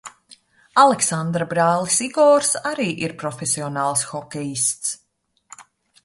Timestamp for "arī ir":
2.69-3.13